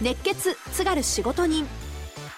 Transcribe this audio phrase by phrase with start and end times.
[0.00, 1.66] 熱血津軽仕事人。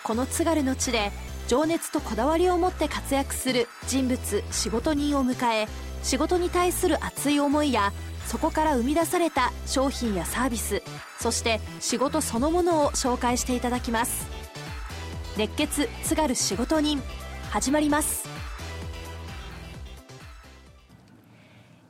[0.02, 1.12] この津軽の地で
[1.46, 5.68] 情熱とこだわりを持って活躍する人物仕事人を迎え
[6.02, 7.92] 仕事に対する熱い思いや
[8.26, 10.82] そこから生み出された商品やサービス
[11.20, 14.26] そして仕事そのものを紹介していただきます。
[15.36, 17.00] 熱血津軽仕事人
[17.50, 18.28] 始まります。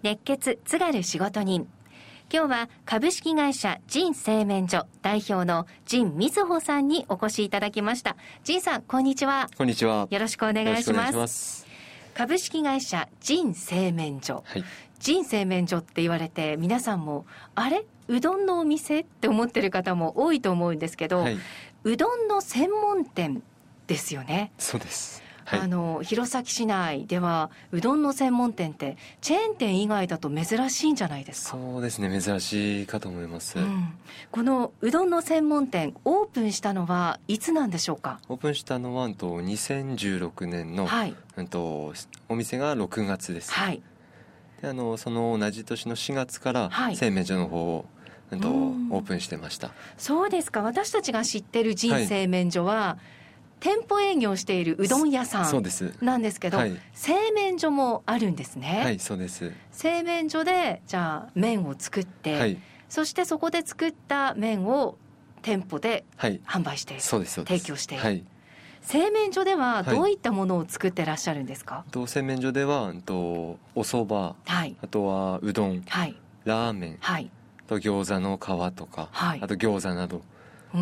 [0.03, 1.67] 熱血津軽仕事人。
[2.35, 8.17] 今日は株式会社人製麺所代表の陣瑞穂さんにお越しいただきました。
[8.43, 9.51] 陣さんこんにちは。
[9.59, 10.09] こんにちは。
[10.09, 11.67] よろしくお願いします。
[12.15, 14.65] 株式会社人製麺所、はい、
[14.99, 17.85] 人製麺所って言われて皆さんもあれ？
[18.09, 21.39] うどんのお店って思ってる方も多いと思うんですけど、はい、
[21.85, 23.43] うどんの専門店
[23.87, 24.53] ですよね。
[24.57, 31.59] そうですはい、あの弘前市内ではうどんの専門店ってチェーン店以外だと珍しいんじゃないですか？
[31.59, 32.21] そうですね。
[32.21, 33.93] 珍しいかと思います、うん、
[34.31, 38.21] このうどんの専門店オープンしたのはいつなんでしょうか？
[38.29, 41.93] オープンしたのはと2016年の、はい、うんと
[42.29, 43.83] お店が6月です、はい、
[44.63, 47.85] であのその同じ年の4月から製麺所の方を、
[48.31, 48.41] うん。
[48.41, 49.73] と、オープンしてました。
[49.99, 50.63] そうですか。
[50.63, 53.22] 私たちが知ってる人製麺所は、はい
[53.63, 55.63] 店舗営業しているうどん屋さん
[56.01, 58.83] なんですけど、はい、製麺所もあるんですね。
[58.85, 59.53] はいそうです。
[59.71, 64.99] 製麺所でじゃあ麺を作って、はい、そしてそこで作った麺を
[65.43, 67.35] 店舗で販売している、そうです。
[67.45, 68.25] 提供している、はい、
[68.81, 77.31] 製麺所ではどういったものを作ってらっしゃるんですか、と製麺所ではとお蕎麦、はい、あとはうどん、はい、ラーメン、はい、
[77.69, 80.17] と餃子の皮とか、はい、あと餃子など。
[80.17, 80.23] うん
[80.73, 80.79] そ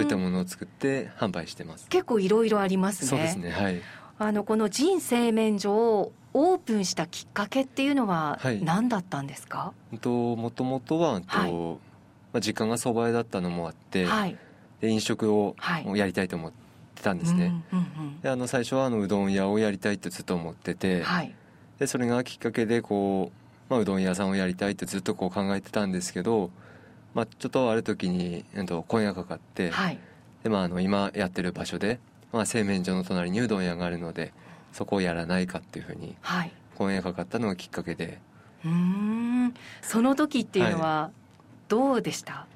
[0.00, 1.88] ういったものを作って販売してます。
[1.88, 3.08] 結構いろいろありますね。
[3.08, 3.80] そうですねはい。
[4.18, 11.78] あのこの人製麺所をオープンしたきっかけっていうのは何だったんですか、はい、ともともとは、はい、ま
[12.34, 14.36] あ、時間がそば屋だったのもあって、はい、
[14.80, 15.56] で飲食を
[15.94, 16.52] やりたいと思っ
[16.94, 21.34] てたんですね、うんうんうん、であの最初はあのうどん屋をやりたいってずっと思ってて、はい、
[21.78, 26.50] でそれがきっかけでこう、まあ、うどん屋さんをやりたいってずっとこう考えてたんですけど
[27.14, 29.98] まあ、ちょっとある時に、えっと、声がかかって、はい、
[30.42, 31.98] でまあ、あの今やってる場所で、
[32.32, 34.32] まあ、製麺所の隣にうどん屋があるので
[34.72, 36.16] そこをやらないかっていうふうに
[36.76, 38.20] 声がかかったのがきっかけで、
[38.62, 39.54] はい、うん。
[39.82, 41.10] その時っていうのは
[41.68, 42.46] どうでした、は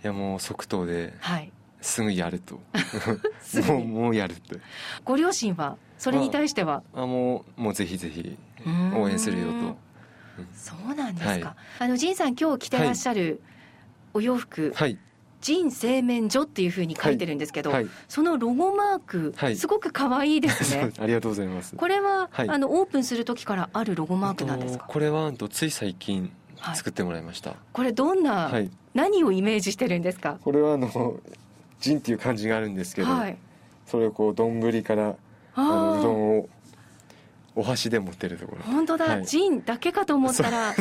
[0.00, 2.60] い、いやもう即答で、はい、すぐやると。
[3.68, 4.56] もうもうやるって。
[5.04, 6.82] ご両親はそれに対しては？
[6.94, 8.36] あもうもうぜひぜひ
[8.94, 9.88] 応援するよと。
[10.54, 13.42] そうなんですか、あの仁さん今日着てらっしゃる、
[14.14, 14.98] お洋服、はい、
[15.40, 17.84] 人製麺所っていうふうに書いてるんですけど、はい。
[17.84, 20.90] はい、そのロゴマーク、はい、すごく可愛いですね。
[20.98, 21.76] ありがとうございます。
[21.76, 24.86] これは、あのオープンする時からあるロゴマークなんですか？
[24.88, 26.32] これはつい最近
[26.74, 28.50] 作ってもらいました、これどんな、
[28.94, 30.38] 何をイメージしてるんですか？
[30.42, 30.88] これはあの
[31.78, 33.08] 人っていう漢字があるんですけど、
[33.86, 35.14] それをこう丼から
[35.54, 36.48] あのうどんを
[37.58, 38.62] お箸で持ってるところ。
[38.62, 40.74] 本当だ、はい、ジンだけかと思ったら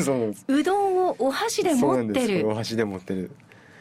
[0.47, 2.47] うどんをお箸で持ってる。
[2.47, 3.31] お箸で持ってる、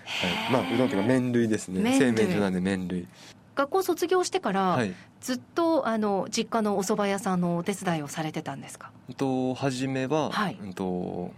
[0.04, 1.98] はい、まあうどんというか麺類ですね。
[1.98, 3.06] 製麺所なんで麺類。
[3.54, 8.90] 学校卒業してから、はい、ずっとあの実家のお蕎麦屋さんのお手伝いをされてたんですか？
[9.16, 11.32] と初めは、はい、と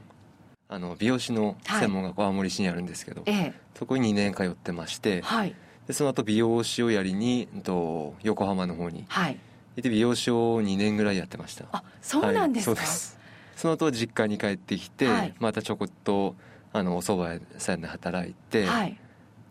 [0.68, 5.54] あの美容師の専門学校、青森市にあるんですけど、ええ、そこに2年通ってまして、はい、
[5.86, 9.38] でその後美容師をやりにと横浜の方に、はい、で
[9.82, 11.64] 美容師を2年ぐらいやってました。
[11.72, 13.16] あそうなんですか、はい、そ
[13.56, 16.36] その後実家に帰ってきて、はい、またちょこっと
[16.72, 18.98] あのお蕎麦屋さんで働いて、はい、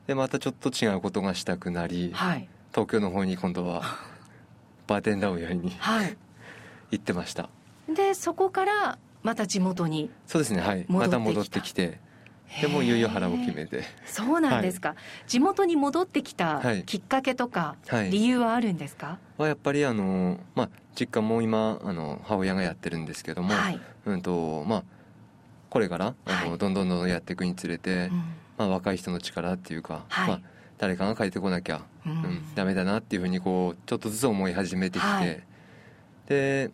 [0.07, 3.83] でまたちょっと違うことがしたくなり、はい、東京の方に今度は
[4.87, 6.17] バーテンダーをやりに、はい、
[6.91, 7.49] 行ってました。
[7.93, 10.85] でそこからまた地元にそうですねはい。
[10.87, 11.99] また戻ってきて
[12.61, 13.83] でもいよいよ腹を決めて。
[14.05, 14.97] そうなんですか、はい、
[15.27, 17.75] 地元に戻ってきたきっかけとか、
[18.09, 24.83] 理由はあるんですか、はやっぱりあの、まあ、実家も今あの母親がやってるんですけども、はい、うんとまあ、
[25.69, 28.23] これからあの、どんどんどんやっていくにつれて、うん、
[28.57, 30.41] まあ、若い人の力っていうか、まあ、
[30.77, 32.11] 誰かが帰ってこなきゃ、うん。
[32.11, 35.43] うん、ダメだなっていうふうにこうちょっとずつ思い始めてきて、
[36.27, 36.71] で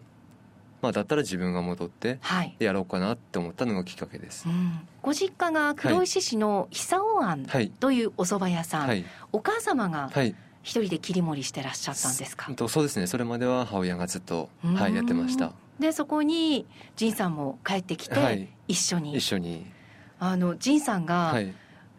[0.83, 2.19] まあ、だったら自分が戻って
[2.59, 7.47] やろうかなって思ったのがきっかけです、はいうん、ご実家が黒石市の久尾庵
[7.79, 10.11] というお蕎麦屋さん、はい、お母様が
[10.61, 13.07] 一人で切り盛りしてらっしゃったんですか、とそうですね。
[13.07, 15.53] それまでは母親がずっと、はい、やってました。
[15.79, 16.65] でそこに
[16.97, 19.15] 仁さんも帰ってきて、一緒に。
[19.15, 19.65] 一緒に。
[20.19, 21.33] あの仁さんが、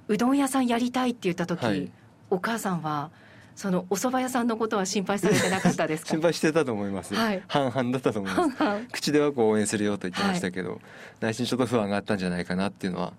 [0.08, 1.90] うどん屋さんやりたいって言った時、
[2.28, 3.10] お母さんは
[3.54, 6.10] そのお蕎麦屋さんのことは心配されてなかったですか？
[6.14, 8.86] 心配してたと思います、はい、半々だったと思います。
[8.92, 10.78] 口ではこう応援するよと言ってましたけど、はい、
[11.20, 13.12] 内心ちょっと不安があったんじゃないかなっていうのは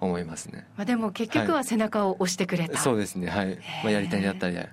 [0.00, 4.66] 思いますね、まあ、でも結局は背中を押してくれた、はい、そうですねはい、まあ、やりたいんだったら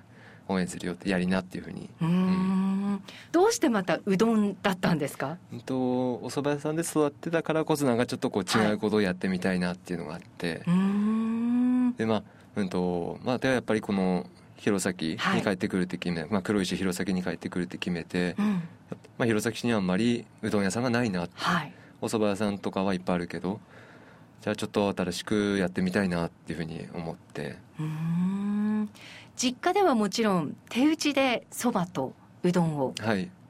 [0.48, 1.88] 応援するよってやりなっていうふうに。
[2.02, 3.02] うん。
[3.30, 12.22] どうしてまたうどんだったんですか、うんと、お蕎麦屋さんで育ってたからこそなんかちょっとこう違うことをやってみたいなっていうのがあって、はい、でまあ
[12.56, 14.26] うんとまあではやっぱりこの
[14.60, 18.62] 弘前に帰ってくるって決め、はい、まあ、黒石弘前に帰ってくるって決めて、うん、
[19.18, 23.58] まあ、弘前市にはあんまりうどん屋さんがないなって、はい、お蕎麦屋さんとかはいっぱいあるけど
[24.42, 27.56] じゃあちょっと新しくやってみたいなっていうふうに思って。
[27.78, 28.88] うん。
[29.36, 32.94] 実家ではもちろん手打ちでそばとうどんを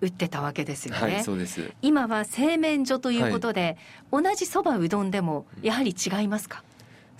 [0.00, 1.72] 売ってたわけですよね、はいはい、そうです。
[1.82, 3.76] 今は製麺所ということで、
[4.10, 6.64] はい、同じそばうどんでもやはり違いますか、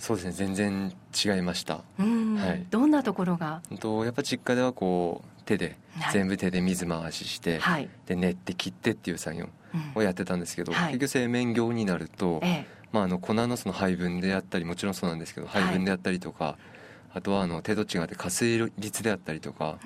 [0.01, 1.75] そうですね全然違いました。
[1.75, 1.81] は
[2.59, 3.61] い、どんなところが？
[3.79, 5.77] とやっぱ実家ではこう手で、
[6.11, 9.47] 全部手で水回しして、はい、で練って切ってっていう作業
[9.93, 16.57] をやってたんですけど、うん、結局製麺業になると、ええ、まあ、あの粉のその配分であったりもちろんそうなんですけど配分であったりとか、
[17.13, 19.77] あとはあの手と違って加水率であったりとか、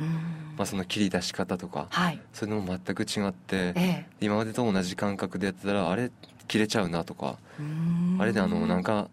[0.56, 6.10] まあ、その切り出し方とか、はい、そういうのも全く違って、ええ、今までと同じ感覚でやってたらあれ
[6.48, 7.38] 切れちゃうなとか
[8.18, 9.10] あれであのなんか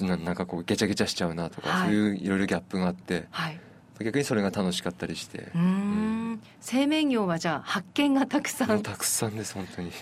[0.00, 3.58] なんかこうげちゃげちゃしちゃうなとか、はい、そういういろいろギャップがあって、はい、
[4.00, 5.48] 逆にそれが楽しかったりして。
[5.54, 8.82] うん、製麺業はじゃあ発見がたくさん。
[8.82, 9.92] たくさんです本当に。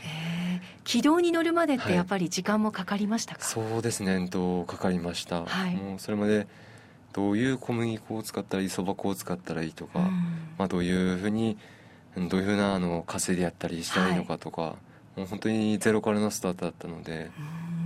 [0.84, 6.46] 軌道に乗るまでってやっぱり時間もかかりましたか、そうですねとかかりました、はい、もうそれまで
[7.12, 10.06] どういう小麦粉を使ったらいいそば粉を使ったらいいとか、うん、
[10.58, 11.58] まあ、どういうふうに
[12.16, 14.76] どういうふうなあの稼いでやったりしたらいいのかとか、は
[15.16, 17.79] い、もう本当にゼロからのスタートだったのでう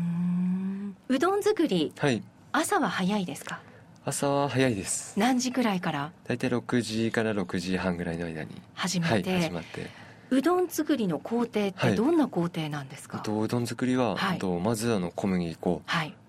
[1.09, 2.23] どん作り、はい、
[2.53, 3.61] 朝は早いですか？
[4.05, 5.19] 朝は早いです。
[5.19, 6.13] 何時くらいから？
[6.25, 8.51] 大体6時から6時半ぐらいの間に。
[8.75, 10.05] 始めて、はい、始まって。
[10.31, 15.83] うどん作りの工程ってどんな工程なんですか、はい、うどん作りは、はい、まずあの小麦粉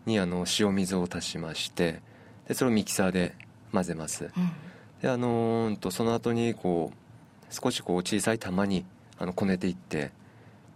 [0.06, 2.02] にあの塩水を足しまして
[2.48, 3.34] でそれをミキサーで
[3.72, 4.52] 混ぜます、うん、
[5.02, 8.86] であのー、とその後にこう少しこう小さい玉に
[9.18, 10.12] あのこねていって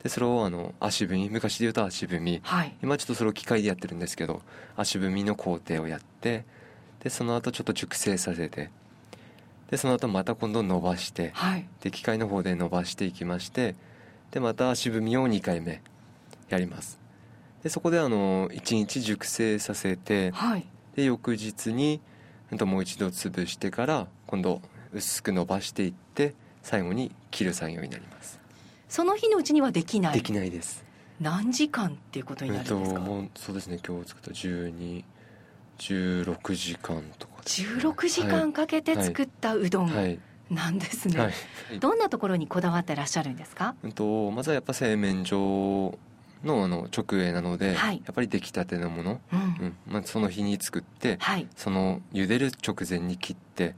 [0.04, 4.42] でそれをあの足踏み昔で言うと足踏み、はい、今ちょっとそれを機械でやってるんですけど
[4.76, 6.46] 足踏みの工程をやって
[7.04, 8.70] でその後ちょっと熟成させて
[9.70, 13.76] でその後また今度伸ばして、はい、で機械の方で伸ばしていきまして
[14.32, 15.82] でまた足踏みを2回目
[16.50, 17.00] やります。
[17.64, 20.66] でそこであの1日熟成させて、はい、
[20.96, 22.00] で翌日に
[22.52, 24.62] もう一度潰してから今度
[24.94, 28.40] 薄く伸ばしていって最後に切る作業になります
[28.90, 30.14] その日のうちにはできない。
[30.14, 30.84] できないです。
[31.22, 33.80] 何時間っていうことになるんですか、えっと、もうそうですね。
[33.86, 35.04] 今日作った12
[35.80, 40.20] 16時間とか、ね、16時間かけて作ったうどん、はい、
[40.52, 41.34] なんですね、はい、
[41.80, 45.98] どんなところにこだわってらっしゃるんですか、うん、とまずはやっぱ製麺所
[46.44, 49.40] のあの直営なので、はい、やっぱり出来たてのもの、うん。
[49.40, 49.76] うん。
[49.86, 53.76] まあ、その日に作って、はい、その茹でる直前に切って、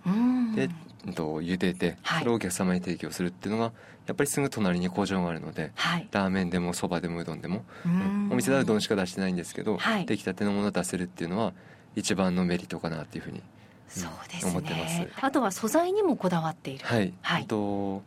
[0.56, 0.69] で、えっ
[1.15, 3.71] と、茹でてそれをお客様に提供するっていうのが
[4.07, 11.53] やっぱりすぐ隣に工場があるので、はい、ラーメンでもそばでもうどんでも、うん、お店ではうどんしか出してないんですけど、はい、出来たてのものを出せるっていうのは
[11.95, 13.42] 一番のメリットかなっていうふうに
[13.88, 15.07] そうですね、思ってます。
[15.19, 16.86] あとは素材にもこだわっている。
[16.86, 18.03] はい、はい、と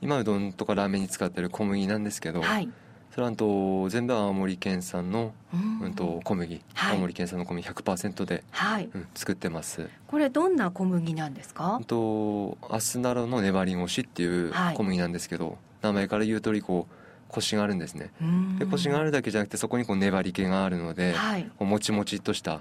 [0.00, 2.68] 今うどんとかラーメンに使ってる小麦なんですけど、はい、
[3.16, 5.32] それはと全部青森県産の、
[5.80, 8.90] うん、と小麦、はい、青森県産の小麦100%で、はい。
[8.94, 9.88] うん、作ってます。
[10.06, 11.80] これどんな小麦なんですか？
[11.86, 16.94] とアスナロの粘り腰っていう小麦なんですけど、はい、名前から言う通りこう
[17.28, 18.10] コシがあるんですね。
[18.58, 22.60] でコシがあるだけじゃなくてそこにこう粘り気があるので、はい、もちもちっとした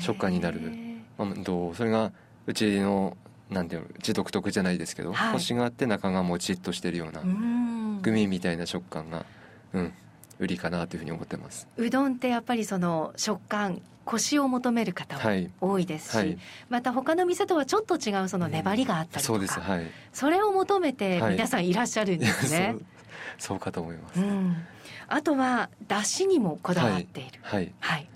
[0.00, 0.60] 食感になる、
[1.16, 2.10] まあ、とそれが
[2.48, 3.16] うちの
[3.50, 7.22] なんていうのうち独特じゃないですけど、はい、コシがあって中がもちっとしてるような
[8.02, 9.24] グミみたいな食感が
[9.74, 9.92] うん。
[10.38, 11.68] 売りかなというふうに思ってます。
[11.76, 16.26] うどんってやっぱりその食感コシを求める方も多いですし、はい。
[16.26, 16.38] はい、
[16.68, 22.76] また他の店とはちょっと違うその粘りがあったりとか、うん、そうです、はい、それを求めて皆さんいらっしゃるんですね、
[23.38, 24.56] そうかと思います、うん、
[25.06, 27.38] あとはだしにもこだわっている。
[27.42, 28.08] はい、はい。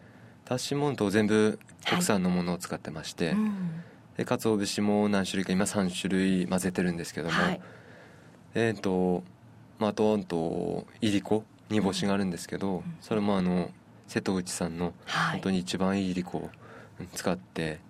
[0.45, 1.59] だしもんと全部
[1.89, 3.83] 国産のものを使ってまして、はいうん、
[4.17, 7.35] で鰹節も何種類か今3種類混ぜてるんですけども、
[8.55, 9.23] えっ、ー、と
[9.79, 13.71] まあ、あとといりこ煮干しがあるんですけど、それもあの
[14.07, 14.93] 瀬戸内さんの
[15.33, 16.51] 本当に一番いいいりこを
[17.15, 17.81] 使って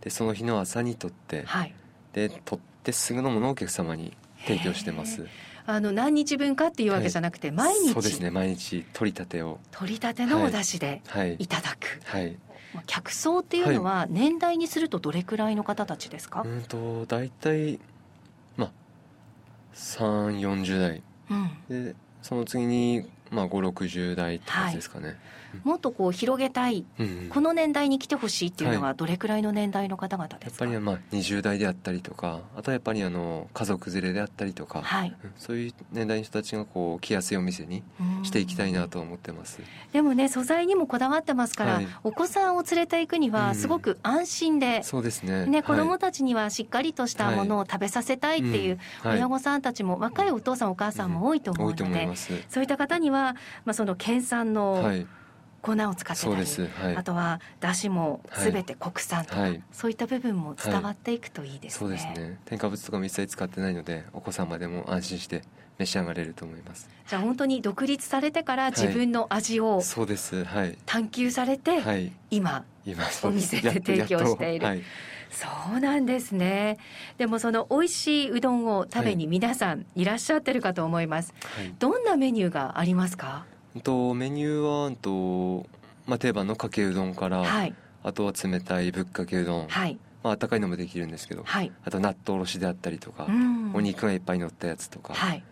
[0.00, 1.74] でその日の朝にとって、はい、
[2.12, 4.16] で取ってすぐのものをお客様に
[4.46, 5.26] 提供してます。
[5.66, 7.92] あの何日分かっていうわけじゃなくて、毎日。
[7.92, 8.30] そうですね。
[8.30, 9.60] 毎日取りたてを。
[9.70, 11.02] 取りたてのお出汁で
[11.38, 11.46] い。
[11.46, 12.38] ただく、はい、はい、
[12.86, 17.78] 客層っていうのは年代にするとどれくらいの方たちですか、うんと大体
[18.56, 18.70] まあ
[19.74, 21.02] 3 4 0代
[21.68, 25.16] でその次にまあ560代って感じですかね、はい
[25.64, 37.82] もっとこう広げたい、うんうん、この年代に来てほしいっていうのはどれくらいの年代の方々ですか、はい、やっぱりまあ20代であったりとかあとはやっぱりあの家族連れであったりとか、はい、そういう年代の人たちがこう来やすいお店に
[38.22, 39.60] していきたいなと思ってます。
[39.92, 45.46] でもね素材にもこだわってますから、はい、お子さんを連れていくにはすごく安心で、うん、そうですね。
[45.46, 55.06] ね子供たちにはしっかりとしたものを食べさせたいっていう親御さんたちも若いお父さんお母さんも多いと思うので、うん、そういった方には、まあ、その県産の、はい
[55.62, 62.38] 粉を使ってたり、はい、あとはだしもすべて国産とか、はい、そういった部分も伝わっていくといいですね、そうですね。
[62.44, 65.42] 添加物とかも一切使ってないのでお子様でも安心して
[65.78, 66.88] 召し上がれると思います。
[67.08, 70.76] じゃあ本当に独立されてから自分の味を、そうですはい。
[70.86, 74.82] 探求されて、はい、今今お店で提供している、
[75.30, 76.78] そうなんですね。
[77.18, 81.32] でもその美味しいうどんを食べに皆さんいらっしゃってるかと思います、
[81.78, 83.46] どんなメニューがありますか？
[83.82, 85.68] とメニューはと、
[86.06, 93.26] まあ、定番のかけうどんから、はい、あとは冷たいぶっかけうどん、はい、まあ温かいのもできるんですけど、はい、あと納豆おろしであったりとか、
[93.74, 95.42] お肉がいっぱい乗ったやつとか、はい、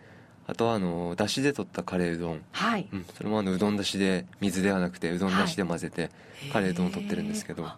[0.47, 2.89] あとはあのだしで取ったカレーうどん、はい。
[2.93, 6.11] うん、それもあのうどんだしで水ではなくてうどんだしで混ぜて、
[6.53, 7.69] カレーうどんを取ってるんですけど。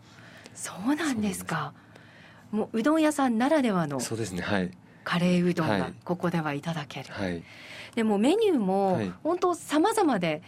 [0.55, 1.73] そうなんですか。
[2.51, 4.71] もううどん屋さんならではのそうですねはい。
[5.05, 7.43] カレーうどんがここではいただける、はい、
[7.95, 10.43] でもメニューも本当様々で、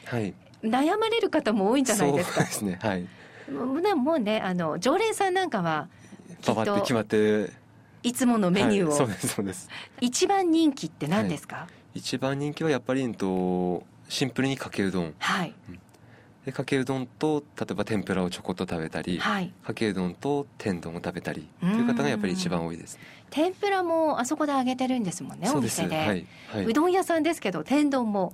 [0.62, 2.34] 悩まれる方も多いんじゃないですか。
[2.34, 2.78] そうですね。
[2.82, 3.06] はい。
[3.50, 5.88] もうねあの常連さんなんかは
[6.44, 7.50] パパって決まって
[8.02, 9.68] いつものメニューを、はい、そうですそうです。
[10.00, 15.14] 一番人気って何ですか、はい、一番人気はやっぱりとシンプルにかけうどん。
[15.18, 15.80] はい、うん
[16.44, 22.98] でかけうどんと例えば天ぷらをちょこっと食べたり、はい、かけうどんと天丼を食べたりという方がやっぱり一番多いです、
[23.30, 28.32] 天ぷらもあそこで揚げてるんですもんねお店で、はいはい、うどん屋さんですけど天丼も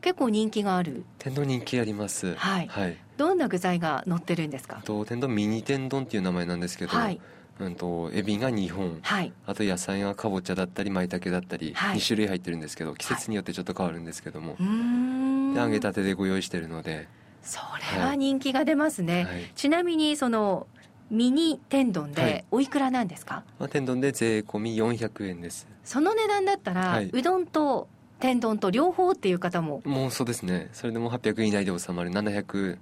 [0.00, 1.04] 結構人気がある。
[1.18, 2.34] 天丼人気あります。
[2.34, 4.80] はい、はい、どんな具材が乗ってるんですか？
[4.84, 7.20] と天丼ミニ天丼っていう名前なんですけど、はい。
[7.60, 17.06] うんとエビが2本、はい、あと野菜がかぼちゃだったり舞茸だったり、はい、2種類入ってるんですけど季節によってちょっと変わるんですけども、はい、で揚げたてでご用意してるので
[17.42, 17.60] そ
[17.94, 20.66] れは人気が出ますね、はい、ちなみにその
[21.10, 25.66] ミニ天丼でおいくらなんですか、まあ、天丼で税込み400円です。
[25.84, 27.88] その値段だったら、はい、うどんと
[28.20, 29.82] 天丼と両方っていう方も。
[29.84, 30.68] もうそうですね。
[30.72, 32.10] それでも800円以内で収まる。
[32.10, 32.78] 700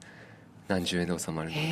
[0.68, 1.64] 何十円で収まるので、は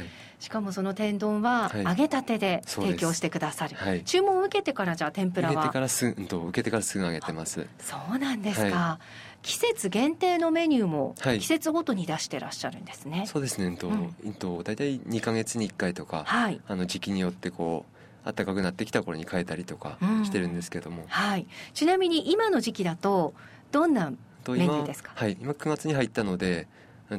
[0.00, 0.04] い、
[0.38, 5.54] しかもその天丼は揚げたてで提供してくださる、はい、注文を受けてからじゃあ天ぷらは？
[5.54, 7.66] 受けてからすぐ受けてからすぐ揚げてます。
[7.80, 9.00] そうなんですか、
[9.46, 17.86] 季節限定のメニューも季節ごとに出してらっしゃるんですね、はい、そうですね、と、うん、と大体2か月に1回とか、はい、あの時期によってこ
[18.24, 23.34] う暖かくなってきた頃に変えたりとかしてるんですけども、うん、はい、ちなみに今の時期だと
[23.70, 24.16] どんなメ
[24.48, 25.12] ニューですか？
[25.14, 25.36] はい。
[25.40, 26.66] 今9月に入ったので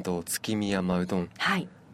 [0.02, 1.28] と月見山うどんっ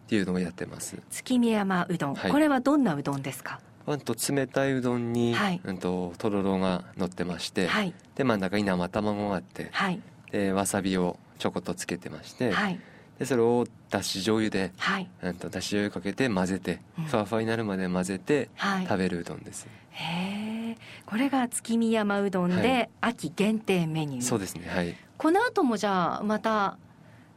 [0.09, 3.61] ていうのをやってます、月見山うどん、はい、これはどんなうどんですか？
[3.95, 10.01] んと冷たいうどんに、はい、うんととろろが乗ってまして、はい、で真ん中に生卵があって、はい、
[10.35, 12.81] でわさびをちょこっとつけてまして、はい、
[13.21, 19.69] でそれをだし醤油で、はい、うんとだし醤油かけて混ぜて、うん、ふわふわになるまで混ぜて、食べるうどんです。
[19.91, 20.77] へえ。
[21.07, 24.23] これが月見山うどんで、秋限定メニュー。
[24.23, 24.97] そうですねはい。
[25.19, 26.79] この後もじゃあまた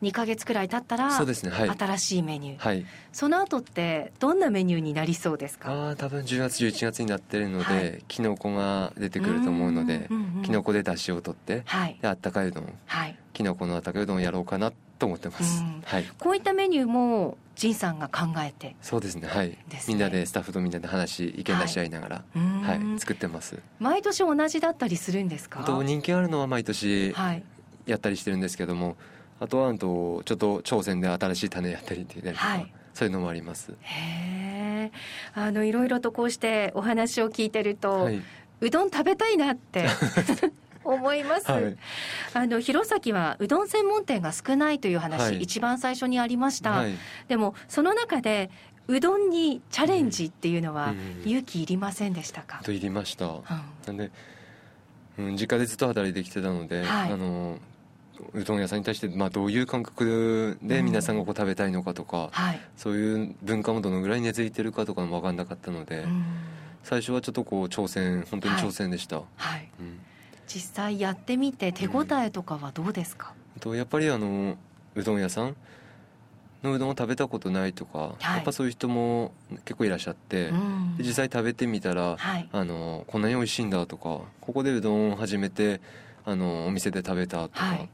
[0.02, 5.92] 2か月くらい経ったらそうですね、はい、新しいメニュー、はい、その後ってどんなメニューになりそうですか？
[5.92, 10.08] あ多分10月11月になってるので、はい、きのこが出てくると思うので
[10.44, 18.76] きのこでだしを取って、はい、であったかいうどん、はい、きのこのあったかいうどんをやろうかなと思ってます、はい、こういったメニューも仁さんが考えて。
[18.84, 19.28] そうですね。
[19.28, 23.58] はい、ね、みんなでスタッフとみんなで話意見出し合いながら、はい、はい、作ってます。
[23.80, 25.64] 毎年同じだったりするんですか？
[25.64, 27.16] と人気あるのは毎年
[27.88, 28.96] やったりしてるんですけども、
[29.40, 33.72] あとはとちょっと挑戦で新しい種やったりっていうね、はい、そういうのもあります。
[33.82, 34.92] へえ
[35.34, 38.22] あのいろいろとこうしてお話を聞いてると、はい、
[38.62, 39.88] うどん食べたいなって
[40.84, 41.78] 思います、はい、
[42.34, 46.94] あの弘前はうどん専門店が少ないという話、はい、一番最初にありました、はい、
[47.28, 48.50] でもその中で
[48.88, 50.94] うどんにチャレンジっていうのは
[51.26, 53.44] 勇気いりませんでしたか、うん、いりました、うん、
[53.86, 54.12] なんで、
[55.20, 57.60] うん、実家でずっと働いてきてたので、あの
[58.34, 66.26] うどん屋さんに対して、まあ、どういう感覚で皆さんがこう食べたいのかとか、うんはい、そういう文化もどのぐらい根付いてるかとかも分かんなかったので、うん、
[66.84, 70.00] 最初はちょっとこう挑戦本当に挑戦でした、はい、はい、うん、
[70.48, 74.58] 実際やってみて手応えとかはどうですか、とやっぱりあの
[74.96, 75.56] うどん屋さん
[76.64, 79.32] のうどんを食べたことないとか、はい、やっぱそういう人も
[79.66, 85.82] 結構いらっしゃって、うん、実際食べてみたら、はい、あのこんなに美味しいんだとかここでうどんを始めて
[86.28, 87.90] あのお店で食べたとか、はい、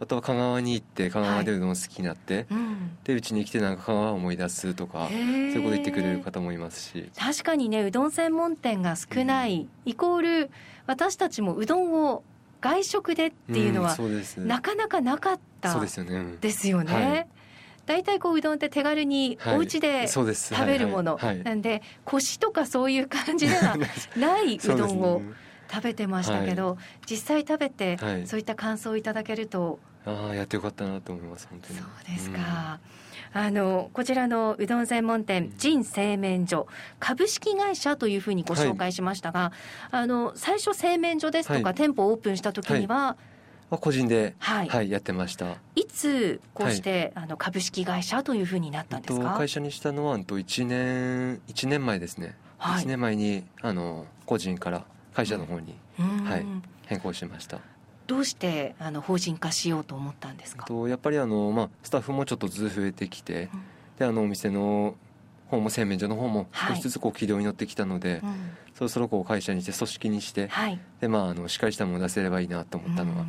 [0.00, 7.10] あとは香川に行って香川でうどん好きになって、はいうん、でうちに来てなんか香川を思い出すとかそういうこと言ってくれる方もいますし。
[7.14, 10.50] 確かにねうどん専門店が少ない、うん、イコール
[10.86, 12.22] 私たちもうどんを
[12.62, 16.36] 外食でっていうのは、うん、なかなかなかったですよね。
[16.40, 17.28] ですよね。
[17.84, 20.26] 大体こううどんって手軽にお家で食
[20.64, 23.76] べるもの、なんで腰とかそういう感じでは
[24.16, 25.22] ないうどんを
[25.70, 31.78] 食べてましたけど、実際食べてそういった感想をいただけると、ああやってよかったなと思います本当に。
[31.80, 32.78] そうですか、
[33.34, 36.68] うん、あのこちらのうどん専門店陳製麺所
[37.00, 43.78] 株式会社というふうにご紹介しましたが、はい、あの最初製麺所ですとか、はい、店舗オープンした時には、はい。
[43.80, 45.56] 個人で、はい、はい、やってました。
[45.74, 49.34] いつこうして、はい、あの株式会社というふうになったんですか？
[49.36, 54.84] 会社にしたのは1年1年前ですね、はい、1年前にあの個人から
[55.16, 56.44] 会社の方に、はい、
[56.84, 57.58] 変更しました。
[58.06, 60.66] どうしてあの法人化しようと思ったんですか？
[60.66, 63.62] とやっぱりあの、まあ、スタッフもちょっとずつ増えてきて、うん、
[63.98, 64.94] であのお店の
[65.48, 68.34] 方も製麺所の方も少しずつこう軌道に乗ってきたので、はいうん、
[68.74, 73.24] そろそろこう会社にして組織にして、はい、でまあ、あのしっかりしたものを出せればいいなと思ったのは。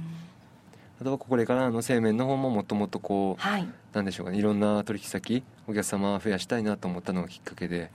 [0.99, 7.91] あとはこれからあの製麺の方ももっともっとこう、はい、なんでしょうかねいろんな取引先お客様増やしたいなと思ったのがきっかけで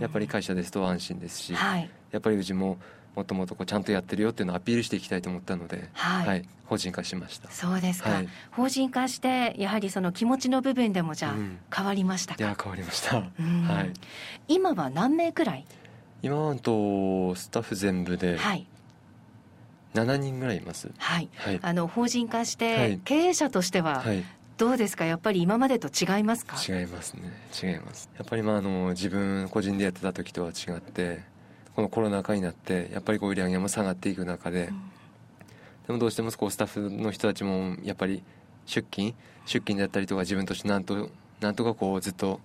[0.00, 2.78] やっぱり会社ですと安心ですし、はい、やっぱりうちも
[3.18, 7.50] もともとこうちゃんとやってるよっていうのをアピールしていきたいと思ったので、はい、はい、法人化しました。
[7.50, 11.34] そうですか、はい、法人化してやはりその気持ちの部分でもじゃあ
[11.74, 13.26] 変わりましたか、うん、いや変わりました、はい、
[14.46, 15.64] 今は何名くらい？
[16.22, 18.68] 今はとスタッフ全部で、はい。
[19.94, 24.22] 7人ぐらいいます、はい、はい、あの法人化して経営者としては、はい、
[24.58, 25.06] どうですか？
[25.06, 26.56] やっぱり今までと違いますか？
[26.56, 27.32] 違いますね。
[27.60, 28.08] 違います。
[28.16, 31.22] やっぱりまああの自分個人でやってた時とは違って
[31.78, 34.90] このコロナ禍になってやっぱりこう売り上げも下がっていく中で、うん、
[35.86, 38.24] でもどうしてもこうスタッフの人たちもやっぱり
[38.66, 39.14] 出勤？
[39.46, 41.08] 出勤だったりとか自分としてなんと
[41.38, 42.40] なんとかこうずっと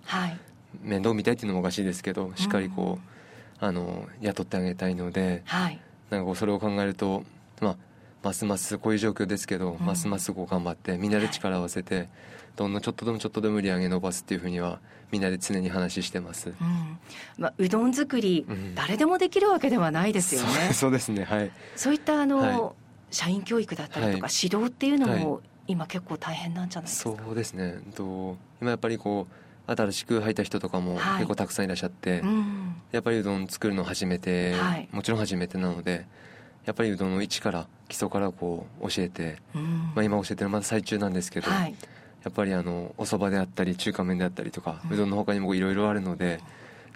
[0.84, 7.24] 面倒見たいっていうのもおかしいですけど、はい、しっかりこう、あの雇ってあげたいので、はい、なんかこうそれを考えると、
[7.60, 7.76] まあ、
[8.22, 12.08] ますますこういう状況ですけど、うん、ますますこう頑張ってみんなで力を合わせて、はい、
[12.54, 14.78] どんどんちょっとでもちょっとでも売り上げ伸ばすっていうふうには
[15.14, 16.98] みんなで常に話してます、うん。
[17.38, 20.72] まあ、うどん作り、うん、誰でもできるわけではないですよね。
[20.72, 21.52] そうですねはい。
[21.76, 22.72] そういったあの、は
[23.12, 27.16] い、社員教育だったりとか、指導っていうのも、今結構大変なんじゃないですか？
[27.24, 27.78] そうですね。
[27.94, 36.06] と今やっぱりこう新しく入った人とかも結構たくさんいらっしゃって、はいうん、やっぱりうどん作るの初めて、はい、もちろん初めてなので
[36.64, 41.74] やっぱりうどんの一から基礎からこう教えて、うん、まあ、今教えてるまだ最中なんですけど、はい、
[42.24, 46.40] やっぱりあのお蕎麦であったり中華麺であったりとか、うどんのほかにもいろいろあるので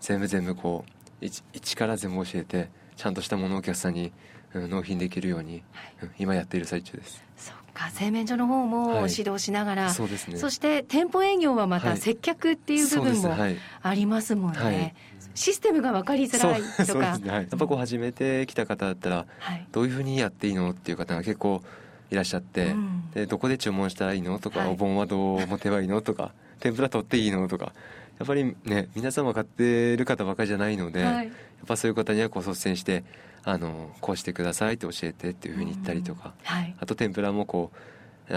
[0.01, 0.85] 全部全部こ
[1.21, 4.12] う一から全部教えてちゃんとしたものをお客さんに、
[4.55, 7.23] うん、納品できるように、はい、今やっている最中です。
[7.37, 13.37] そうか製麺所の方も指導しながら、はい、そうですね、そして店舗営業はまた接客っていう部分も
[13.83, 14.97] ありますもんね、
[15.35, 17.31] システムが分かりづらいとか、ね。
[17.31, 19.27] はい、やっぱこう初めて来た方だったら、
[19.71, 21.62] どういうふうにやっていいのっていう方が結構
[22.11, 27.73] いらっしゃって、うん、でどこで注文したらいいのとか、はい、お盆はどう持てばいいのとか 天ぷら取っていいのとか
[28.18, 31.33] やっぱりね皆さん分かってる方ばかりじゃないので、はい、やっ
[31.66, 33.05] ぱそういう方にはこう率先して
[33.44, 37.77] あのこうしてくださいって教えてっていうふうに言ったりとか、うんはい、あと天ぷらもこう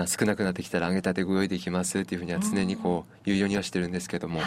[0.07, 4.41] 少なくなってきたら揚げたてご用意できますっていうふうには常にこう言うようにはしてるんですけども、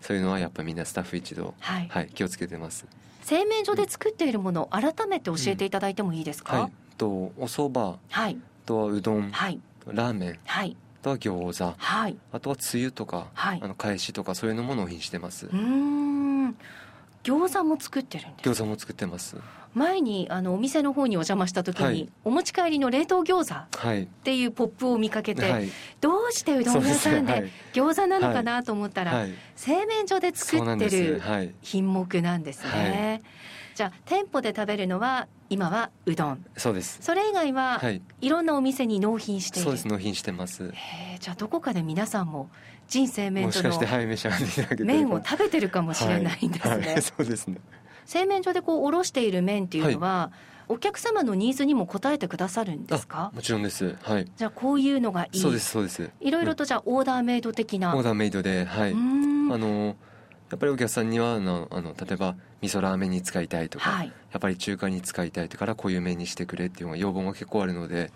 [0.00, 2.08] そういうのはやっぱみんなスタッフ一同、はい。
[2.14, 2.86] 気をつけてます。
[3.22, 6.62] 製麺所で作っているものを改めて教えていただいてもいいですか、うん。
[6.62, 15.48] はい、とお蕎麦、はい、とはうどん、はい、ラーメン、はい、あとは餃子、はい、あとはつゆとか、はい、あの返しとかそういうのも納品してます。
[15.52, 16.56] うん。
[17.22, 19.36] 餃子も作ってるんです餃子も作ってます。
[19.74, 31.22] 前にあのお店の方にお邪魔した時に、はい、お持ち帰りの冷凍餃子っていうポップを見かけて、はい、どうしてうどん屋さんで餃子なのかなと思ったら、はい、製麺所で作ってる
[31.62, 33.22] 品目なんですね、
[33.74, 36.42] じゃあ店舗で食べるのは今はうどん。
[36.56, 36.98] そうです。
[37.02, 39.64] それ以外は、はい、いろんなお店に納品している。
[39.64, 39.86] そうです。
[39.86, 40.70] 納品してます。
[40.72, 42.48] へじゃあどこかで皆さんも
[42.88, 43.78] 人生麺所の
[44.78, 46.86] 麺を食べてるかもしれないんですね、はい。
[46.86, 47.58] はい、そうですね。
[48.06, 50.32] 製麺所でこうおろしている麺っていうのは、
[50.68, 53.30] お客様のニーズにも応えてくださるんですか？
[53.34, 53.94] もちろんです。
[54.00, 54.32] はい。
[54.34, 55.38] じゃあこういうのがいい。
[55.38, 56.10] そうですそうです。
[56.20, 58.92] いろいろとじゃあオーダーメイド的な、オーダーメイドではい。
[58.92, 59.96] あの
[60.52, 68.12] やっぱりお客さんにはあのあの例えば味噌ラーメンに使いたいとか、はい、やっぱり中華に使いたいからこういう麺にしてくれっていうのが要望が結構あるので、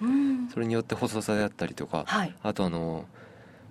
[0.52, 3.06] それによって細さであったりとか、はい、あとあの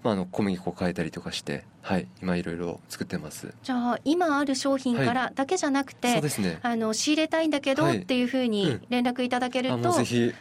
[0.04, 3.54] まあ、あの小麦粉を変えたりとかして、はい、今いろいろ作ってます。
[3.64, 9.94] じゃあ今ある商品からだけじゃなくて、はい、そうですね、あの仕入れたいんだけどっていうふうに連絡いただけると、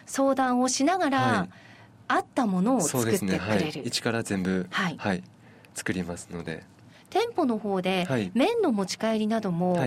[0.07, 1.49] 相談をしながら、
[2.09, 3.39] 合ったものを作ってくれる、ね。
[3.39, 5.23] はい、一から全部、はい、はい、
[5.75, 6.65] 作りますので
[7.15, 9.79] 店舗の方で麺の持ち帰りなども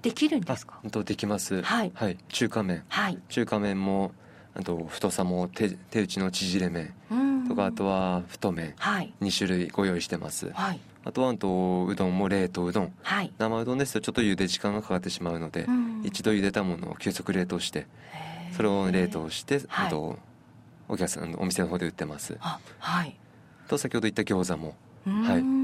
[0.00, 4.12] できるんですか、はい、できます、はい、はい、中華麺、はい、中華麺も
[4.54, 6.94] あと太さも手手打ちの縮れ麺
[7.48, 15.66] とかあとは太麺、はい、2種類ご用意してます、はい、あとはとうどんも冷凍うどん、はい、生うどんですとちょっと茹で時間がかかってしまうので、
[16.04, 17.88] 一度茹でたものを急速冷凍して
[18.56, 20.16] それを冷凍して、あと
[20.88, 22.36] お客さんお店の方で売ってます。
[22.38, 23.16] はい。
[23.66, 24.76] と先ほど言った餃子も。
[25.04, 25.61] はい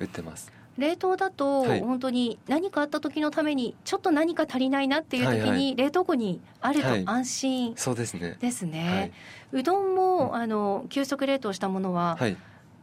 [0.00, 0.52] 売ってます。
[0.78, 8.36] 冷凍だと本当に何かあった時のためにちょっと何か足りないなっていう時に冷凍庫にあると安心そうですね。
[8.40, 9.12] ですね。
[9.50, 12.16] うどんもあの急速冷凍したものは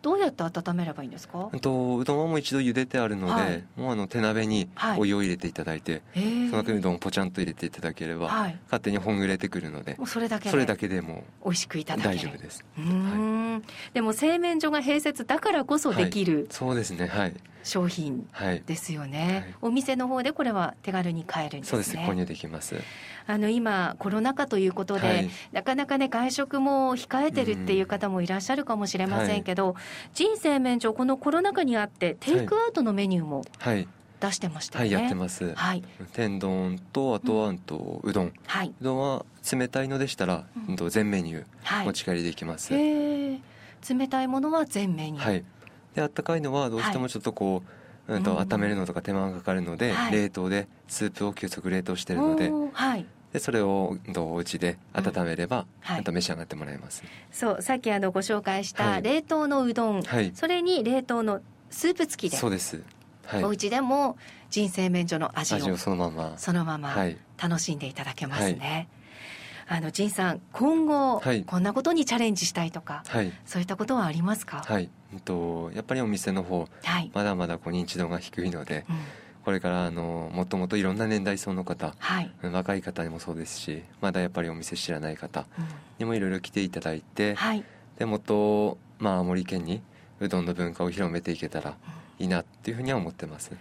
[0.06, 1.50] どうやって温めればいいんですか？
[1.62, 12.63] とうどんはもう一度茹でてあるので、はい、もうあの手鍋にお湯を入れていただいて、はい、その中にうどんをポチャンと入れていただければ、はい、勝手にほぐれてくるのでそれだけでそれだけでも美味しくいただけ大丈夫です。
[12.78, 13.63] うん、
[13.96, 17.08] でも製麺所が併設だからこそできる、そうですね。
[17.08, 17.34] はい
[17.65, 18.30] 商品
[18.65, 22.75] ですよね、お店の方でこれは手軽に買えるんですねそうです購入できます
[23.28, 34.86] あの今コロナ禍ということで、はい、なかなかね外食も控えてるっていう方もいらっしゃるかもしれませんけど、うんはい、人生免除このコロナ禍にあってテイクアウトのメニューも、はい出してましたね。
[34.86, 35.54] はい、やってます。
[35.54, 35.84] はい。
[36.13, 38.34] 天丼とあとは、うんとうどん。
[38.47, 38.73] はい。
[38.80, 42.73] うどんは冷たいのでしたら、うん、全メニュー持ち帰りできます。
[42.73, 43.39] へえ。
[43.88, 45.25] 冷たいものは全メニュー。
[45.25, 45.43] はい。
[45.96, 47.64] であったかいのはどうしてもちょっとこ
[48.08, 48.24] う、はい、うん。
[48.24, 53.06] と温めるのとか手間がかかるので、はい、冷凍でスープを急速冷凍してるので、はい。
[53.34, 57.04] でそれをお家で温めれば、うんはい、召し上がってもらえます、
[57.34, 62.38] そうさっきあのご紹介した冷凍のうどん、はい、それに冷凍のスープ付きで。
[62.38, 62.82] そうです、
[63.26, 64.16] はい、お家でも
[64.50, 66.38] 人生免除の味を味をそのまま。
[66.38, 66.96] そのまま
[67.38, 68.88] 楽しんでいただけますね、
[69.67, 74.63] あの仁さん今後、はい、こんなことにチャレンジしたいとか、はい、そういったことはありますか？
[74.65, 78.95] はい、えっと、やっぱりお店の方、はい、まだまだこう認知度が低いので、うん。
[79.45, 85.45] これからあのもともといろんな年代層の方、はい、若い方にもそうですしまだやっぱりお店知らない方
[85.99, 87.63] にもいろいろ来ていただいて、はい、
[87.99, 89.84] でもっと、まあ、青森県に
[90.19, 91.75] うどんの文化を広めていけたら
[92.17, 93.51] いいなっていうふうには思ってます。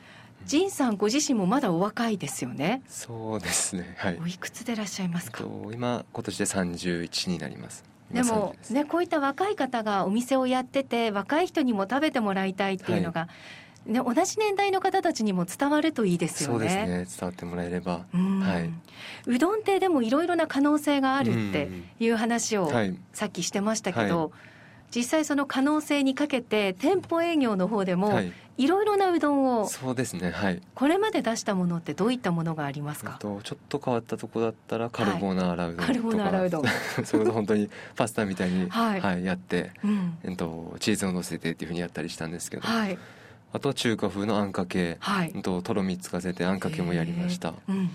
[0.47, 2.83] 仁さんご自身もまだお若いですよね。
[2.89, 3.95] そうですね。
[3.99, 4.19] はい。
[4.23, 5.45] おいくつでいらっしゃいますか？
[5.73, 7.85] 今今年で三十一になります。
[8.13, 13.29] でもねこういった若い方がお店をやってて若い人にも食べてもらいたいっていうのが、は
[13.89, 16.59] い、ね、同じ年代の方たちにも伝わるといいですよね。
[16.59, 18.71] そうですね伝わってもらえれば、はい、
[19.27, 22.71] うどんってでもいろいろな可能性があるっていう話を
[23.13, 24.31] さっきしてましたけど、はい
[24.95, 28.21] 実際その可能性にかけて店舗営業の方でも
[28.57, 28.69] い。
[28.69, 30.63] ろいろなうどんをそうですねはい。
[30.75, 36.65] これまで出したものってどういったものがありますか、えっと、ちょっと変わったとこだったらカルボナーラうどんとか、カルボナーラうどん。
[37.05, 42.97] それこそ本当にパスタみたいに、はい、はい、やって、うん、えっと、チーズを乗せてっていうふうにやったりしたんですけど、はい、
[43.53, 47.89] あとは中華風のあんかけ、はい、ととろみつかせてあんかけもやりました、うんうん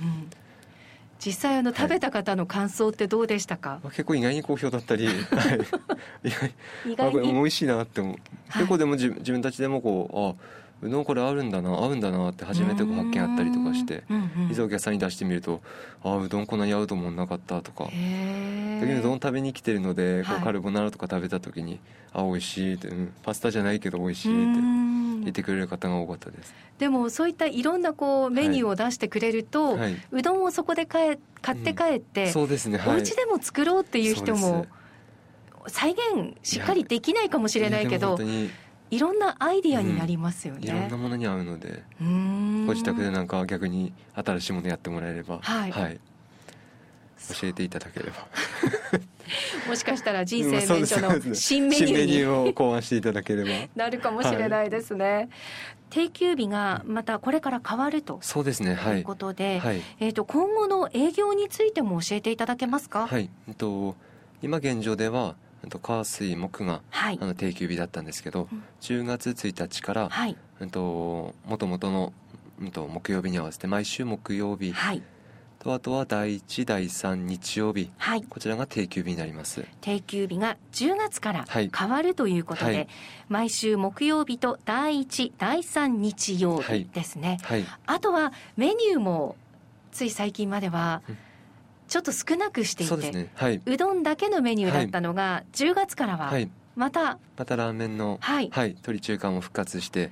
[1.23, 5.11] 実際あの食べた方の感想ってどうでしたか、結構意外に好評だったり、 は
[6.23, 7.33] い、意外に。
[7.33, 8.15] 美味しいなって思う、
[8.53, 15.61] 結構でも自分たちでもこうあうどんこれあるんだな合うんだなって初めてこう発見あったりとかして、うんうん、いざお客さんに出してみると
[16.03, 17.85] あうどんこんなに合うと思わなかったとか。
[17.85, 21.81] 逆にうどん食べに来てるので、こうカルボナーラとか食べた時に
[22.13, 24.61] あ美味しいって、うん、パスタじゃないけど美味しいって
[25.19, 26.53] 言ってくれる方が多かったです。
[26.77, 29.79] でもそういったいろんなこうメニューを出してくれると、はい。
[29.79, 34.65] はい、うどんをそこで買え買って帰って、うん、そうですね、はい、お家でも作ろうっていう人も
[35.67, 38.17] 再現しっかりできないかもしれないけど
[38.91, 45.39] いろんなアイディアになりますよね、うん、いろんなものに合うのでご自宅でなんか逆に新しいものやってもらえれば。
[45.41, 45.99] はい、はい、
[47.39, 48.27] 教えていただければ。
[49.67, 53.49] もしかしたら人生免許の新メニューを考案していただければ。
[53.75, 55.29] なるかもしれないですね、はい、
[55.91, 58.17] 定休日がまたこれから変わると。
[58.21, 63.05] そうですね、はい、いうことで、はい、えーと、今後の営業についても教えていただけますか？
[63.05, 63.95] はい、えっと、
[64.41, 65.35] 今現状では
[65.83, 70.35] 火水木が、はい、あの定休日だったんですけど、うん、10月1日から、はい、
[70.71, 72.13] ともともとの、
[72.61, 75.03] うんと、木曜日に合わせて毎週木曜日、はい、
[75.59, 79.65] とあとは第1第3日曜日、はい、こちらが定休日になります。
[79.81, 82.87] 定休日が10月から変わるということで、はい、
[83.27, 89.35] 毎週木曜日と第1第3日曜日ですね、はい、あとはメニューも
[89.91, 91.17] つい最近までは、うん。
[91.89, 93.31] ちょっと少なくしていて、ね。
[93.33, 96.31] はい、うどんだけのメニューだったのが、はい、10月からは
[96.75, 100.11] また、またラーメンの、はい、はい、鶏中華も復活して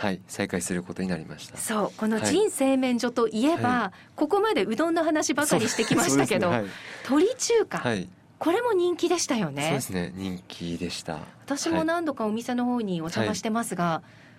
[0.00, 1.58] はい再開することになりました。
[1.58, 6.56] そうこの人製麺所といえば、はい、ここまでうどんの話ばかりしてきましたけど、ね。
[6.56, 6.66] はい、
[7.04, 8.08] 鶏中華、はい、
[8.38, 9.64] これも人気でしたよね。
[9.64, 11.18] そうですね人気でした。
[11.44, 14.29] 私も何度かお店の方にお邪魔してますが、はい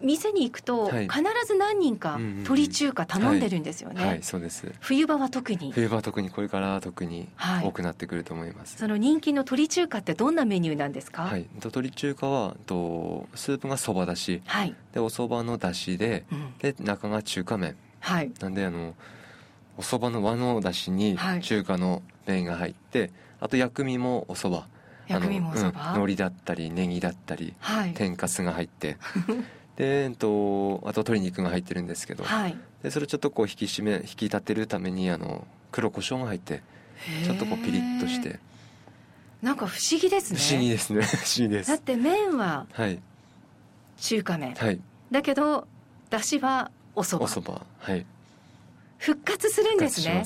[0.00, 1.08] 店に行くと必
[1.46, 4.72] ず何人か鳥中華頼んでるんですよね、はい、はい、そうです。
[4.80, 5.72] 冬場は特に。
[5.72, 7.28] 冬場は特にこれから特に
[7.62, 11.22] 多くなってくると思います、その人気の鳥中華ってどんなメニューなんですか？
[11.22, 11.46] はい。
[11.72, 17.76] 鳥中華はとスープがそばだし、はい、でおそばのだしで、うん、で中が中華麺。
[18.00, 18.30] はい。
[18.40, 18.94] なんであの
[19.76, 24.66] おそばの和のだしに中華の麺が入って、あと薬味もおそば
[25.08, 28.96] 薬味もおそば、うん、海苔だったりネギだったり、はい、天かすが入って
[29.76, 36.62] で、えっと、あと鶏肉が入ってるんですけど、はい、でそれをちょっとこう引き締め引き立てるためにあの黒胡椒が入って
[37.24, 38.40] ちょっとこうピリッとして。
[39.42, 40.40] なんか不思議ですね。
[40.40, 41.02] 不思議ですね。
[41.04, 41.68] 不思議です。
[41.68, 42.66] だって麺は
[43.98, 45.68] 中華麺、はい、だけど
[46.08, 48.06] だしはおそばおそばはい。
[48.98, 50.24] 復活するんですね。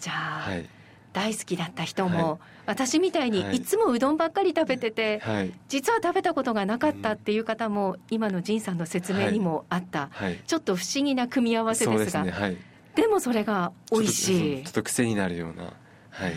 [0.00, 0.68] じゃあ、はい。
[1.12, 3.60] 大好きだった人も、はい、私みたいにい。
[3.60, 12.56] つもうどんばっかり食べてて、はい、実は食べたことがなかったっていう方も、今の仁さんの説明にもあった、はい、ちょっと不思議な組み合わせですが、ね、
[12.94, 14.64] でもそれが美味しい。
[14.64, 15.64] ちょっと癖になるような、
[16.10, 16.32] はい、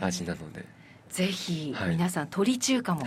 [0.00, 0.64] 味なので。
[1.10, 3.02] ぜひ皆さん、鶏中華も、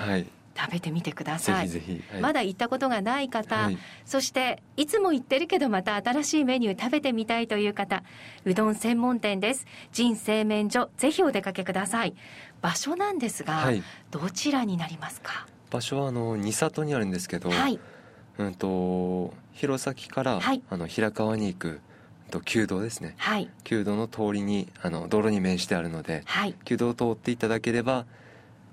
[0.62, 1.68] 食べてみてください。
[1.68, 8.04] ぜひぜひ、はい、まだ行ったことがない方、はい、そしていつも行ってるけどまた新しいメニュー食べてみたいという方
[8.46, 9.66] うどん専門店です。
[9.92, 12.14] 人製麺所ぜひお出かけください。
[12.62, 15.48] 場所なんですが、はい、どちらになりますか？
[15.72, 17.80] 場所はあの三郷にあるんですけど、はい、
[18.38, 21.82] うんと弘前から、はい、あの平川に行く
[22.30, 28.06] と旧道ですね、はい、旧道の通りにあの道路に面してあるので、はい、旧道を通っていただければ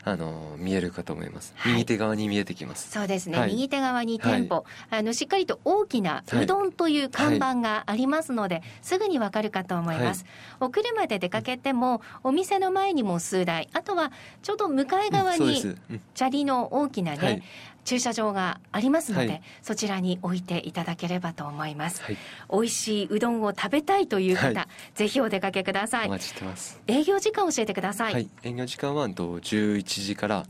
[0.04, 2.90] あの見えるかと思います、はい、右手側に見えてきます。
[2.90, 10.24] そうですね、はい、右手側に店舗、はい、あのしっかりと大きなうどんという看板がありますので、すぐにわかるかと思います、
[10.61, 15.76] お車で出かけてもお店の前にも数台あとはちょうど向かい側に
[16.14, 17.42] 砂利の大きなね、
[17.88, 22.18] 駐車場がありますので、はい、そちらに置いていただければと思います、はい、
[22.53, 26.09] 美味しいうどんを食べたいという方、はい、ぜひお出かけください。
[26.09, 26.83] お待ちしてます。
[26.87, 30.44] 営業時間教えてください、はい、営業時間は11時から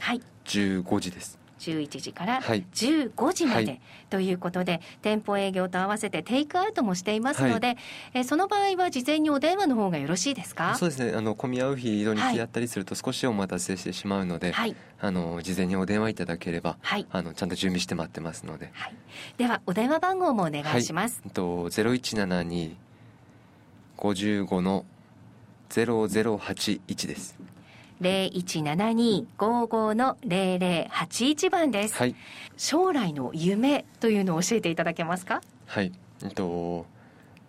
[0.46, 7.76] 15時です、11時から15時まで、はい、ということで、店舗営業と合わせてテイクアウトもしていますので、はい、
[8.14, 10.76] えその場合は事前にお電話の方がよろしいですか？
[10.76, 11.12] そうですね。
[11.14, 18.94] あの混み合う日土日やったりすると少しお待たせしてしまうので、はい、あの事前にお電話いただければ、はい、あのちゃんと準備して待ってますので、はい、
[19.36, 22.74] ではお電話番号もお願いします、はい、と0172
[23.96, 24.84] 55の
[25.70, 27.37] 0081です
[28.00, 32.14] 0172-55の0081番です、はい、
[32.56, 35.40] 将来の夢というのを教えていただけますか？
[35.66, 35.92] はい。
[36.22, 36.86] えっと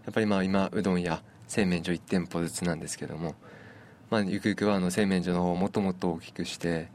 [0.05, 3.35] やっぱりまあ今うどん屋製麺所1店舗ずつなんですけども、
[4.09, 6.89] まあ、ゆくゆくはあの製麺所の方をもっともっと大きくして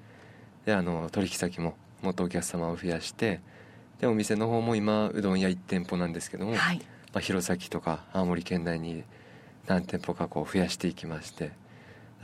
[0.65, 3.41] であの取引先ももっとお客様を増やして
[4.01, 6.79] でお店の方も今うどん屋1店舗なんですけども、はい、
[7.13, 9.05] まあ、弘前とか青森県内に
[9.67, 11.53] 何店舗かこう増やしていきまして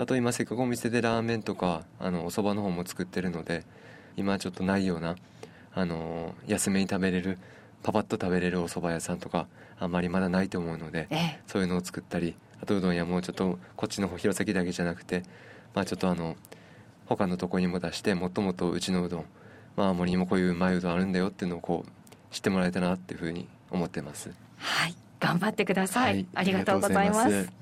[0.01, 3.65] あと今せっかくお店でラーメンとかあのお蕎麦の方も作ってるので
[4.17, 5.15] 今ちょっとないような
[5.75, 7.37] あの安めに食べれる
[7.83, 9.47] パパッと食べれるお蕎麦屋さんとか
[9.79, 15.23] あんまりまだないと思うので、ええ、そういうのを作ったりあとうどん屋もちょっとこっちの方弘前だけじゃなくて
[15.75, 16.35] まあちょっとあの
[17.05, 19.25] 他のとこにも出してもっともっとうちのうどん、
[19.77, 24.31] まあ、青森にもこういううまいうどんあるんだよっていうのをこう知ってもらえたなっていうふうに思ってます。
[24.57, 24.95] はい。
[25.21, 27.53] 頑張ってください、はい、ありがとうございます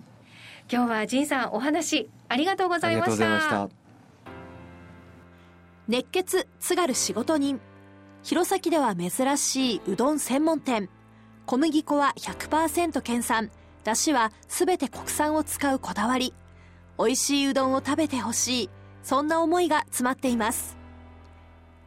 [0.71, 3.71] 今日は仁さんお話ありがとうございました。
[5.89, 7.59] 熱血津軽仕事人。
[8.23, 10.91] 弘前では珍しいうどん専門店。
[11.47, 13.51] 小麦粉は100%県産
[13.83, 16.35] だしは全て国産を使うこだわり。
[16.99, 18.71] 美味しいうどんを食べてほしい。
[19.03, 20.77] そんな思いが詰まっています。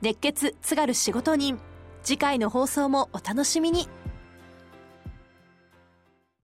[0.02, 1.60] 熱血津軽仕事人。
[2.02, 3.88] 次回の放送もお楽しみに。